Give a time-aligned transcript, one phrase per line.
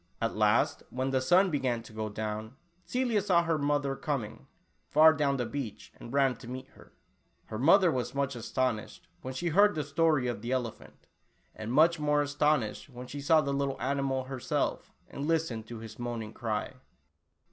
[0.19, 2.55] At last, when the sun began to go down,
[2.85, 4.47] Celia saw her mother coming,
[4.89, 6.91] far down the beach, and ran to meet her.
[7.45, 11.05] Her mother was much as tonished, when she heard the story of the elephant,
[11.53, 15.99] and much more astonished when she saw the little animal herself, and listened to his
[15.99, 16.73] moaning cry.